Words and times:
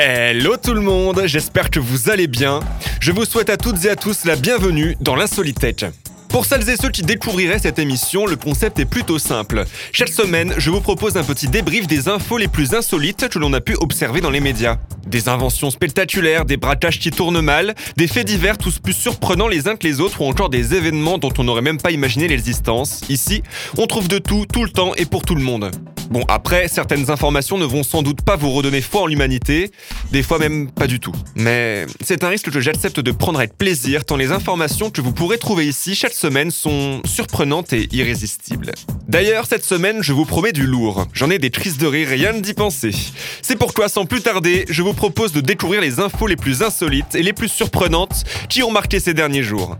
Hello 0.00 0.56
tout 0.56 0.74
le 0.74 0.80
monde, 0.80 1.22
j'espère 1.24 1.70
que 1.70 1.80
vous 1.80 2.08
allez 2.08 2.28
bien. 2.28 2.60
Je 3.00 3.10
vous 3.10 3.24
souhaite 3.24 3.50
à 3.50 3.56
toutes 3.56 3.84
et 3.84 3.90
à 3.90 3.96
tous 3.96 4.26
la 4.26 4.36
bienvenue 4.36 4.96
dans 5.00 5.16
l'Insolitech. 5.16 5.86
Pour 6.28 6.44
celles 6.44 6.70
et 6.70 6.76
ceux 6.76 6.90
qui 6.90 7.02
découvriraient 7.02 7.58
cette 7.58 7.80
émission, 7.80 8.24
le 8.24 8.36
concept 8.36 8.78
est 8.78 8.84
plutôt 8.84 9.18
simple. 9.18 9.64
Chaque 9.90 10.10
semaine, 10.10 10.54
je 10.56 10.70
vous 10.70 10.80
propose 10.80 11.16
un 11.16 11.24
petit 11.24 11.48
débrief 11.48 11.88
des 11.88 12.08
infos 12.08 12.38
les 12.38 12.46
plus 12.46 12.74
insolites 12.74 13.28
que 13.28 13.40
l'on 13.40 13.52
a 13.54 13.60
pu 13.60 13.74
observer 13.80 14.20
dans 14.20 14.30
les 14.30 14.38
médias. 14.38 14.76
Des 15.04 15.28
inventions 15.28 15.72
spectaculaires, 15.72 16.44
des 16.44 16.58
braquages 16.58 17.00
qui 17.00 17.10
tournent 17.10 17.40
mal, 17.40 17.74
des 17.96 18.06
faits 18.06 18.28
divers 18.28 18.56
tous 18.56 18.78
plus 18.78 18.92
surprenants 18.92 19.48
les 19.48 19.66
uns 19.66 19.74
que 19.74 19.84
les 19.84 20.00
autres 20.00 20.20
ou 20.20 20.26
encore 20.26 20.48
des 20.48 20.76
événements 20.76 21.18
dont 21.18 21.32
on 21.38 21.42
n'aurait 21.42 21.60
même 21.60 21.80
pas 21.80 21.90
imaginé 21.90 22.28
l'existence. 22.28 23.00
Ici, 23.08 23.42
on 23.76 23.88
trouve 23.88 24.06
de 24.06 24.18
tout, 24.18 24.46
tout 24.46 24.62
le 24.62 24.70
temps 24.70 24.94
et 24.94 25.06
pour 25.06 25.24
tout 25.24 25.34
le 25.34 25.42
monde. 25.42 25.72
Bon, 26.10 26.24
après, 26.28 26.68
certaines 26.68 27.10
informations 27.10 27.58
ne 27.58 27.66
vont 27.66 27.82
sans 27.82 28.02
doute 28.02 28.22
pas 28.22 28.36
vous 28.36 28.50
redonner 28.50 28.80
foi 28.80 29.02
en 29.02 29.06
l'humanité, 29.06 29.70
des 30.10 30.22
fois 30.22 30.38
même 30.38 30.70
pas 30.70 30.86
du 30.86 31.00
tout. 31.00 31.12
Mais 31.34 31.84
c'est 32.00 32.24
un 32.24 32.28
risque 32.28 32.50
que 32.50 32.60
j'accepte 32.60 33.00
de 33.00 33.10
prendre 33.10 33.38
avec 33.38 33.58
plaisir, 33.58 34.04
tant 34.04 34.16
les 34.16 34.32
informations 34.32 34.90
que 34.90 35.02
vous 35.02 35.12
pourrez 35.12 35.36
trouver 35.36 35.66
ici 35.66 35.94
chaque 35.94 36.14
semaine 36.14 36.50
sont 36.50 37.02
surprenantes 37.04 37.72
et 37.74 37.88
irrésistibles. 37.92 38.72
D'ailleurs, 39.06 39.46
cette 39.46 39.64
semaine, 39.64 40.02
je 40.02 40.12
vous 40.14 40.24
promets 40.24 40.52
du 40.52 40.66
lourd. 40.66 41.06
J'en 41.12 41.30
ai 41.30 41.38
des 41.38 41.50
crises 41.50 41.78
de 41.78 41.86
rire, 41.86 42.08
rien 42.08 42.32
d'y 42.32 42.54
penser. 42.54 42.92
C'est 43.42 43.56
pourquoi, 43.56 43.88
sans 43.88 44.06
plus 44.06 44.22
tarder, 44.22 44.64
je 44.70 44.82
vous 44.82 44.94
propose 44.94 45.32
de 45.32 45.40
découvrir 45.40 45.80
les 45.80 46.00
infos 46.00 46.26
les 46.26 46.36
plus 46.36 46.62
insolites 46.62 47.14
et 47.14 47.22
les 47.22 47.32
plus 47.34 47.48
surprenantes 47.48 48.24
qui 48.48 48.62
ont 48.62 48.70
marqué 48.70 48.98
ces 48.98 49.12
derniers 49.12 49.42
jours. 49.42 49.76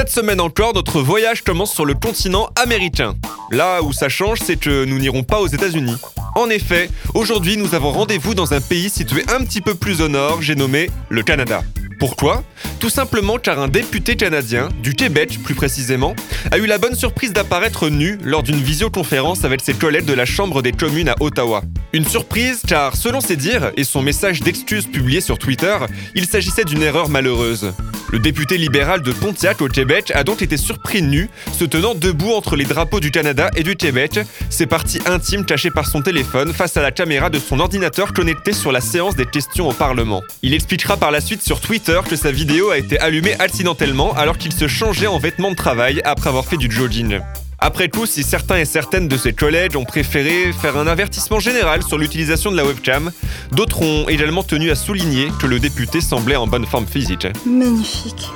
Cette 0.00 0.08
semaine 0.08 0.40
encore, 0.40 0.72
notre 0.72 1.02
voyage 1.02 1.42
commence 1.42 1.74
sur 1.74 1.84
le 1.84 1.92
continent 1.92 2.48
américain. 2.56 3.16
Là 3.50 3.82
où 3.82 3.92
ça 3.92 4.08
change, 4.08 4.38
c'est 4.42 4.56
que 4.56 4.86
nous 4.86 4.98
n'irons 4.98 5.24
pas 5.24 5.42
aux 5.42 5.46
États-Unis. 5.46 5.96
En 6.36 6.48
effet, 6.48 6.88
aujourd'hui, 7.12 7.58
nous 7.58 7.74
avons 7.74 7.90
rendez-vous 7.92 8.32
dans 8.32 8.54
un 8.54 8.62
pays 8.62 8.88
situé 8.88 9.24
un 9.28 9.44
petit 9.44 9.60
peu 9.60 9.74
plus 9.74 10.00
au 10.00 10.08
nord, 10.08 10.40
j'ai 10.40 10.54
nommé 10.54 10.88
le 11.10 11.22
Canada. 11.22 11.62
Pourquoi? 11.98 12.42
Tout 12.78 12.88
simplement 12.88 13.36
car 13.36 13.60
un 13.60 13.68
député 13.68 14.16
canadien, 14.16 14.70
du 14.82 14.94
Québec 14.94 15.38
plus 15.44 15.54
précisément, 15.54 16.16
a 16.50 16.56
eu 16.56 16.64
la 16.64 16.78
bonne 16.78 16.94
surprise 16.94 17.34
d'apparaître 17.34 17.90
nu 17.90 18.18
lors 18.24 18.42
d'une 18.42 18.56
visioconférence 18.56 19.44
avec 19.44 19.60
ses 19.60 19.74
collègues 19.74 20.06
de 20.06 20.14
la 20.14 20.24
Chambre 20.24 20.62
des 20.62 20.72
communes 20.72 21.10
à 21.10 21.16
Ottawa. 21.20 21.60
Une 21.92 22.06
surprise 22.06 22.62
car, 22.66 22.96
selon 22.96 23.20
ses 23.20 23.36
dires 23.36 23.72
et 23.76 23.84
son 23.84 24.00
message 24.00 24.40
d'excuse 24.40 24.86
publié 24.86 25.20
sur 25.20 25.36
Twitter, 25.36 25.76
il 26.14 26.24
s'agissait 26.24 26.64
d'une 26.64 26.82
erreur 26.82 27.10
malheureuse. 27.10 27.74
Le 28.12 28.18
député 28.18 28.58
libéral 28.58 29.02
de 29.02 29.12
Pontiac 29.12 29.60
au 29.62 29.68
Québec 29.68 30.10
a 30.14 30.24
donc 30.24 30.42
été 30.42 30.56
surpris 30.56 31.00
nu, 31.00 31.30
se 31.56 31.64
tenant 31.64 31.94
debout 31.94 32.32
entre 32.32 32.56
les 32.56 32.64
drapeaux 32.64 32.98
du 32.98 33.12
Canada 33.12 33.50
et 33.54 33.62
du 33.62 33.76
Québec, 33.76 34.18
ses 34.48 34.66
parties 34.66 35.00
intimes 35.06 35.44
cachées 35.44 35.70
par 35.70 35.86
son 35.86 36.02
téléphone 36.02 36.52
face 36.52 36.76
à 36.76 36.82
la 36.82 36.90
caméra 36.90 37.30
de 37.30 37.38
son 37.38 37.60
ordinateur 37.60 38.12
connecté 38.12 38.52
sur 38.52 38.72
la 38.72 38.80
séance 38.80 39.14
des 39.14 39.26
questions 39.26 39.68
au 39.68 39.72
Parlement. 39.72 40.22
Il 40.42 40.54
expliquera 40.54 40.96
par 40.96 41.12
la 41.12 41.20
suite 41.20 41.42
sur 41.42 41.60
Twitter 41.60 42.00
que 42.08 42.16
sa 42.16 42.32
vidéo 42.32 42.70
a 42.70 42.78
été 42.78 42.98
allumée 42.98 43.34
accidentellement 43.38 44.12
alors 44.14 44.38
qu'il 44.38 44.52
se 44.52 44.66
changeait 44.66 45.06
en 45.06 45.18
vêtements 45.18 45.50
de 45.52 45.56
travail 45.56 46.00
après 46.04 46.30
avoir 46.30 46.46
fait 46.46 46.56
du 46.56 46.68
jogging. 46.68 47.20
Après 47.62 47.88
tout, 47.88 48.06
si 48.06 48.22
certains 48.22 48.56
et 48.56 48.64
certaines 48.64 49.06
de 49.06 49.18
ses 49.18 49.34
collègues 49.34 49.76
ont 49.76 49.84
préféré 49.84 50.50
faire 50.52 50.78
un 50.78 50.86
avertissement 50.86 51.40
général 51.40 51.82
sur 51.82 51.98
l'utilisation 51.98 52.50
de 52.50 52.56
la 52.56 52.64
webcam, 52.64 53.10
d'autres 53.52 53.82
ont 53.82 54.08
également 54.08 54.42
tenu 54.42 54.70
à 54.70 54.74
souligner 54.74 55.28
que 55.38 55.46
le 55.46 55.60
député 55.60 56.00
semblait 56.00 56.36
en 56.36 56.46
bonne 56.46 56.64
forme 56.64 56.86
physique. 56.86 57.26
Magnifique. 57.44 58.30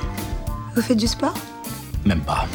Vous 0.75 0.81
faites 0.83 0.97
du 0.97 1.07
sport? 1.07 1.33
Même 2.05 2.21
pas. 2.21 2.47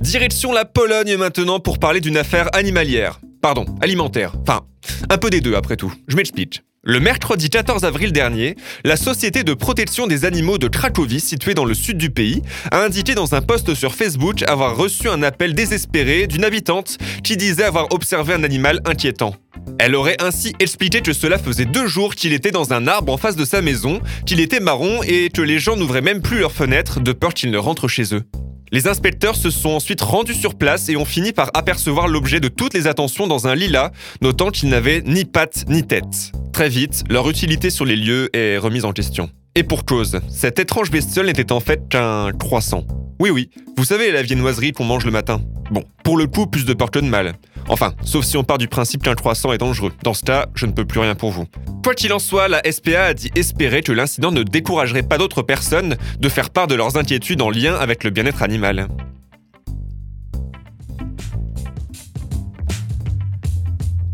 Direction 0.00 0.52
la 0.52 0.66
Pologne 0.66 1.16
maintenant 1.16 1.58
pour 1.58 1.78
parler 1.78 2.00
d'une 2.00 2.18
affaire 2.18 2.48
animalière. 2.54 3.18
Pardon, 3.40 3.64
alimentaire. 3.80 4.34
Enfin, 4.42 4.60
un 5.08 5.16
peu 5.16 5.30
des 5.30 5.40
deux 5.40 5.54
après 5.54 5.76
tout. 5.76 5.92
Je 6.06 6.16
m'explique. 6.16 6.62
Le 6.84 7.00
mercredi 7.00 7.50
14 7.50 7.84
avril 7.84 8.12
dernier, 8.12 8.54
la 8.84 8.96
Société 8.96 9.42
de 9.42 9.52
protection 9.52 10.06
des 10.06 10.24
animaux 10.24 10.58
de 10.58 10.68
Cracovie, 10.68 11.18
située 11.18 11.54
dans 11.54 11.64
le 11.64 11.74
sud 11.74 11.98
du 11.98 12.08
pays, 12.10 12.40
a 12.70 12.84
indiqué 12.84 13.16
dans 13.16 13.34
un 13.34 13.42
post 13.42 13.74
sur 13.74 13.96
Facebook 13.96 14.44
avoir 14.44 14.76
reçu 14.76 15.08
un 15.08 15.24
appel 15.24 15.54
désespéré 15.54 16.28
d'une 16.28 16.44
habitante 16.44 16.96
qui 17.24 17.36
disait 17.36 17.64
avoir 17.64 17.92
observé 17.92 18.32
un 18.32 18.44
animal 18.44 18.80
inquiétant. 18.84 19.34
Elle 19.80 19.96
aurait 19.96 20.16
ainsi 20.20 20.54
expliqué 20.60 21.00
que 21.00 21.12
cela 21.12 21.36
faisait 21.36 21.64
deux 21.64 21.88
jours 21.88 22.14
qu'il 22.14 22.32
était 22.32 22.52
dans 22.52 22.72
un 22.72 22.86
arbre 22.86 23.12
en 23.12 23.16
face 23.16 23.36
de 23.36 23.44
sa 23.44 23.60
maison, 23.60 24.00
qu'il 24.24 24.38
était 24.38 24.60
marron 24.60 25.02
et 25.02 25.30
que 25.30 25.42
les 25.42 25.58
gens 25.58 25.76
n'ouvraient 25.76 26.00
même 26.00 26.22
plus 26.22 26.38
leurs 26.38 26.52
fenêtres 26.52 27.00
de 27.00 27.10
peur 27.10 27.34
qu'il 27.34 27.50
ne 27.50 27.58
rentre 27.58 27.88
chez 27.88 28.14
eux. 28.14 28.22
Les 28.70 28.86
inspecteurs 28.86 29.36
se 29.36 29.50
sont 29.50 29.70
ensuite 29.70 30.02
rendus 30.02 30.34
sur 30.34 30.54
place 30.54 30.88
et 30.88 30.96
ont 30.96 31.04
fini 31.04 31.32
par 31.32 31.50
apercevoir 31.54 32.06
l'objet 32.06 32.38
de 32.40 32.48
toutes 32.48 32.74
les 32.74 32.86
attentions 32.86 33.26
dans 33.26 33.46
un 33.46 33.54
lilas, 33.54 33.92
notant 34.20 34.50
qu'il 34.50 34.68
n'avait 34.68 35.02
ni 35.02 35.24
pattes 35.24 35.64
ni 35.68 35.86
tête. 35.86 36.32
Très 36.52 36.68
vite, 36.68 37.04
leur 37.08 37.30
utilité 37.30 37.70
sur 37.70 37.84
les 37.84 37.96
lieux 37.96 38.28
est 38.34 38.58
remise 38.58 38.84
en 38.84 38.92
question. 38.92 39.30
Et 39.54 39.62
pour 39.62 39.84
cause, 39.84 40.20
cette 40.28 40.58
étrange 40.58 40.90
bestiole 40.90 41.26
n'était 41.26 41.50
en 41.52 41.60
fait 41.60 41.88
qu'un 41.88 42.30
croissant. 42.32 42.84
Oui 43.20 43.30
oui, 43.30 43.50
vous 43.76 43.84
savez 43.84 44.12
la 44.12 44.22
viennoiserie 44.22 44.72
qu'on 44.72 44.84
mange 44.84 45.04
le 45.04 45.10
matin. 45.10 45.40
Bon, 45.70 45.82
pour 46.04 46.16
le 46.16 46.26
coup, 46.26 46.46
plus 46.46 46.64
de 46.64 46.74
peur 46.74 46.90
que 46.90 46.98
de 46.98 47.06
mal. 47.06 47.34
Enfin, 47.68 47.94
sauf 48.02 48.24
si 48.24 48.36
on 48.36 48.44
part 48.44 48.58
du 48.58 48.66
principe 48.66 49.02
qu'un 49.02 49.14
croissant 49.14 49.52
est 49.52 49.58
dangereux. 49.58 49.92
Dans 50.02 50.14
ce 50.14 50.22
cas, 50.22 50.46
je 50.54 50.66
ne 50.66 50.72
peux 50.72 50.86
plus 50.86 51.00
rien 51.00 51.14
pour 51.14 51.30
vous. 51.30 51.46
Quoi 51.84 51.94
qu'il 51.94 52.12
en 52.12 52.18
soit, 52.18 52.48
la 52.48 52.62
SPA 52.70 53.04
a 53.04 53.14
dit 53.14 53.30
espérer 53.34 53.82
que 53.82 53.92
l'incident 53.92 54.32
ne 54.32 54.42
découragerait 54.42 55.02
pas 55.02 55.18
d'autres 55.18 55.42
personnes 55.42 55.96
de 56.18 56.28
faire 56.28 56.50
part 56.50 56.66
de 56.66 56.74
leurs 56.74 56.96
inquiétudes 56.96 57.42
en 57.42 57.50
lien 57.50 57.74
avec 57.74 58.04
le 58.04 58.10
bien-être 58.10 58.42
animal. 58.42 58.88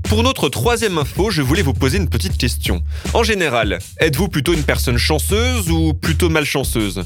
Pour 0.09 0.23
notre 0.23 0.49
troisième 0.49 0.99
info, 0.99 1.31
je 1.31 1.43
voulais 1.43 1.63
vous 1.63 1.73
poser 1.73 1.99
une 1.99 2.09
petite 2.09 2.39
question. 2.39 2.83
En 3.15 3.25
général, 3.25 3.79
êtes-vous 3.99 4.29
plutôt 4.29 4.53
une 4.53 4.63
personne 4.63 4.99
chanceuse 4.99 5.71
ou 5.71 5.93
plutôt 5.95 6.29
malchanceuse? 6.29 7.05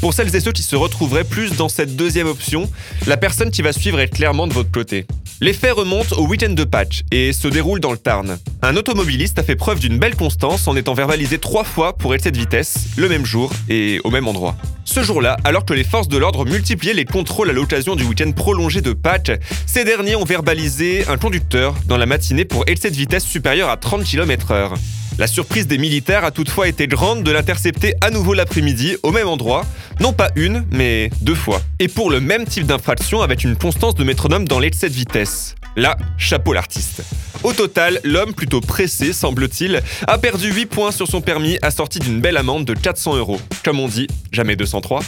Pour 0.00 0.12
celles 0.12 0.34
et 0.34 0.40
ceux 0.40 0.52
qui 0.52 0.62
se 0.62 0.76
retrouveraient 0.76 1.24
plus 1.24 1.56
dans 1.56 1.68
cette 1.68 1.96
deuxième 1.96 2.26
option, 2.26 2.70
la 3.06 3.16
personne 3.16 3.50
qui 3.50 3.62
va 3.62 3.72
suivre 3.72 4.00
est 4.00 4.08
clairement 4.08 4.46
de 4.46 4.52
votre 4.52 4.70
côté. 4.70 5.06
Les 5.42 5.54
faits 5.54 5.72
remontent 5.72 6.16
au 6.18 6.26
week-end 6.26 6.50
de 6.50 6.64
Patch 6.64 7.00
et 7.10 7.32
se 7.32 7.48
déroulent 7.48 7.80
dans 7.80 7.92
le 7.92 7.96
Tarn. 7.96 8.36
Un 8.60 8.76
automobiliste 8.76 9.38
a 9.38 9.42
fait 9.42 9.56
preuve 9.56 9.80
d'une 9.80 9.98
belle 9.98 10.14
constance 10.14 10.68
en 10.68 10.76
étant 10.76 10.92
verbalisé 10.92 11.38
trois 11.38 11.64
fois 11.64 11.94
pour 11.94 12.14
excès 12.14 12.30
de 12.30 12.36
vitesse, 12.36 12.88
le 12.98 13.08
même 13.08 13.24
jour 13.24 13.50
et 13.70 14.02
au 14.04 14.10
même 14.10 14.28
endroit. 14.28 14.54
Ce 14.84 15.02
jour-là, 15.02 15.38
alors 15.44 15.64
que 15.64 15.72
les 15.72 15.82
forces 15.82 16.08
de 16.08 16.18
l'ordre 16.18 16.44
multipliaient 16.44 16.92
les 16.92 17.06
contrôles 17.06 17.48
à 17.48 17.54
l'occasion 17.54 17.96
du 17.96 18.04
week-end 18.04 18.30
prolongé 18.32 18.82
de 18.82 18.92
Pâques, 18.92 19.32
ces 19.64 19.84
derniers 19.84 20.14
ont 20.14 20.26
verbalisé 20.26 21.06
un 21.08 21.16
conducteur 21.16 21.74
dans 21.86 21.96
la 21.96 22.04
matinée 22.04 22.44
pour 22.44 22.64
excès 22.66 22.90
de 22.90 22.96
vitesse 22.96 23.24
supérieur 23.24 23.70
à 23.70 23.78
30 23.78 24.04
km/h. 24.04 24.74
La 25.20 25.26
surprise 25.26 25.66
des 25.66 25.76
militaires 25.76 26.24
a 26.24 26.30
toutefois 26.30 26.66
été 26.66 26.86
grande 26.86 27.24
de 27.24 27.30
l'intercepter 27.30 27.92
à 28.00 28.08
nouveau 28.08 28.32
l'après-midi 28.32 28.96
au 29.02 29.12
même 29.12 29.28
endroit, 29.28 29.66
non 30.00 30.14
pas 30.14 30.30
une, 30.34 30.64
mais 30.70 31.10
deux 31.20 31.34
fois. 31.34 31.60
Et 31.78 31.88
pour 31.88 32.08
le 32.08 32.20
même 32.20 32.46
type 32.46 32.64
d'infraction 32.64 33.20
avec 33.20 33.44
une 33.44 33.54
constance 33.54 33.94
de 33.94 34.02
métronome 34.02 34.48
dans 34.48 34.58
l'excès 34.58 34.88
de 34.88 34.94
vitesse. 34.94 35.56
Là, 35.76 35.98
chapeau 36.16 36.54
l'artiste. 36.54 37.02
Au 37.42 37.52
total, 37.52 38.00
l'homme, 38.02 38.32
plutôt 38.32 38.62
pressé, 38.62 39.12
semble-t-il, 39.12 39.82
a 40.06 40.16
perdu 40.16 40.54
8 40.54 40.64
points 40.64 40.90
sur 40.90 41.06
son 41.06 41.20
permis 41.20 41.58
assorti 41.60 41.98
d'une 41.98 42.22
belle 42.22 42.38
amende 42.38 42.64
de 42.64 42.72
400 42.72 43.18
euros. 43.18 43.42
Comme 43.62 43.78
on 43.78 43.88
dit, 43.88 44.06
jamais 44.32 44.56
203. 44.56 45.02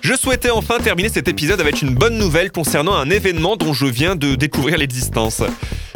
Je 0.00 0.14
souhaitais 0.14 0.50
enfin 0.50 0.78
terminer 0.78 1.10
cet 1.10 1.28
épisode 1.28 1.60
avec 1.60 1.82
une 1.82 1.94
bonne 1.94 2.16
nouvelle 2.16 2.50
concernant 2.52 2.94
un 2.94 3.10
événement 3.10 3.56
dont 3.56 3.74
je 3.74 3.84
viens 3.84 4.16
de 4.16 4.34
découvrir 4.34 4.78
l'existence. 4.78 5.42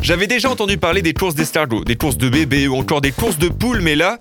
J'avais 0.07 0.29
déjà 0.29 0.49
entendu 0.49 0.79
parler 0.79 1.03
des 1.03 1.15
courses 1.15 1.35
d'escargots, 1.35 1.83
des 1.83 1.97
courses 1.97 2.17
de 2.17 2.29
bébés 2.29 2.69
ou 2.69 2.77
encore 2.77 3.01
des 3.01 3.11
courses 3.11 3.39
de 3.39 3.49
poules, 3.49 3.81
mais 3.81 3.97
là, 3.97 4.19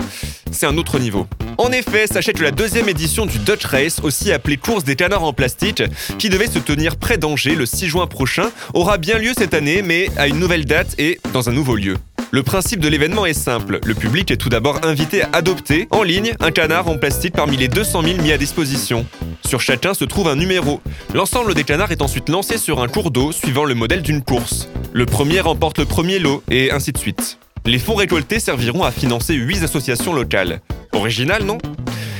c'est 0.50 0.66
un 0.66 0.80
autre 0.80 0.98
niveau. 0.98 1.28
En 1.60 1.72
effet, 1.72 2.08
sachez 2.08 2.34
que 2.34 2.42
la 2.42 2.50
deuxième 2.50 2.90
édition 2.90 3.28
du 3.28 3.38
Dutch 3.38 3.66
Race, 3.66 4.00
aussi 4.02 4.32
appelée 4.32 4.58
course 4.58 4.84
des 4.84 4.96
canards 4.96 5.24
en 5.24 5.32
plastique, 5.32 5.84
qui 6.18 6.30
devait 6.30 6.48
se 6.48 6.58
tenir 6.58 6.96
près 6.96 7.20
d'Angers 7.20 7.54
le 7.54 7.68
6 7.68 7.86
juin 7.86 8.08
prochain, 8.08 8.50
aura 8.74 8.98
bien 8.98 9.20
lieu 9.20 9.34
cette 9.38 9.54
année, 9.54 9.84
mais 9.84 10.10
à 10.18 10.26
une 10.26 10.40
nouvelle 10.40 10.66
date 10.66 10.96
et 10.98 11.20
dans 11.34 11.50
un 11.50 11.54
nouveau 11.54 11.76
lieu. 11.76 11.98
Le 12.36 12.44
principe 12.44 12.82
de 12.82 12.90
l'événement 12.90 13.26
est 13.26 13.34
simple. 13.34 13.80
Le 13.86 13.94
public 13.94 14.30
est 14.30 14.36
tout 14.36 14.50
d'abord 14.50 14.84
invité 14.84 15.22
à 15.22 15.30
adopter, 15.32 15.88
en 15.90 16.04
ligne, 16.04 16.34
un 16.42 16.52
canard 16.52 16.90
en 16.90 16.98
plastique 16.98 17.34
parmi 17.34 17.56
les 17.56 17.70
200 17.70 18.02
000 18.02 18.22
mis 18.22 18.34
à 18.34 18.38
disposition. 18.38 19.06
Sur 19.46 19.62
chacun 19.62 19.94
se 19.94 20.04
trouve 20.04 20.28
un 20.28 20.36
numéro. 20.36 20.82
L'ensemble 21.14 21.54
des 21.54 21.64
canards 21.64 21.94
est 21.94 22.02
ensuite 22.02 22.28
lancé 22.28 22.58
sur 22.58 22.82
un 22.82 22.90
cours 22.90 23.10
d'eau 23.10 23.32
suivant 23.32 23.64
le 23.64 23.74
modèle 23.74 24.02
d'une 24.02 24.22
course. 24.22 24.68
Le 24.92 25.06
premier 25.06 25.40
remporte 25.40 25.80
le 25.80 25.86
premier 25.86 26.20
lot, 26.20 26.44
et 26.52 26.72
ainsi 26.72 26.92
de 26.92 26.98
suite. 26.98 27.40
Les 27.66 27.80
fonds 27.80 27.96
récoltés 27.96 28.42
serviront 28.42 28.84
à 28.84 28.92
financer 28.92 29.34
8 29.36 29.64
associations 29.64 30.12
locales. 30.12 30.60
Original, 30.92 31.42
non? 31.46 31.58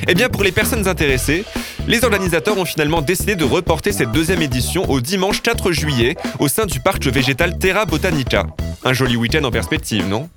Eh 0.08 0.14
bien, 0.14 0.28
pour 0.28 0.44
les 0.44 0.52
personnes 0.52 0.86
intéressées, 0.86 1.44
les 1.88 2.04
organisateurs 2.04 2.56
ont 2.58 2.64
finalement 2.64 3.02
décidé 3.02 3.34
de 3.34 3.44
reporter 3.44 3.90
cette 3.90 4.12
deuxième 4.12 4.40
édition 4.40 4.88
au 4.88 5.00
dimanche 5.00 5.42
4 5.42 5.72
juillet 5.72 6.16
au 6.38 6.46
sein 6.46 6.64
du 6.66 6.78
parc 6.78 7.04
végétal 7.06 7.58
Terra 7.58 7.86
Botanica. 7.86 8.46
Un 8.84 8.92
joli 8.92 9.16
week-end 9.16 9.42
en 9.42 9.50
perspective, 9.50 10.06
non? 10.06 10.28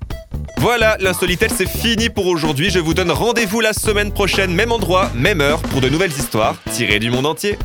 Voilà, 0.56 0.96
l'insolitel 1.00 1.50
c'est 1.56 1.68
fini 1.68 2.08
pour 2.08 2.26
aujourd'hui. 2.26 2.70
Je 2.70 2.80
vous 2.80 2.94
donne 2.94 3.12
rendez-vous 3.12 3.60
la 3.60 3.72
semaine 3.72 4.12
prochaine, 4.12 4.52
même 4.52 4.72
endroit, 4.72 5.10
même 5.14 5.40
heure, 5.40 5.60
pour 5.62 5.80
de 5.80 5.88
nouvelles 5.88 6.12
histoires 6.12 6.56
tirées 6.72 6.98
du 6.98 7.10
monde 7.10 7.26
entier. 7.26 7.56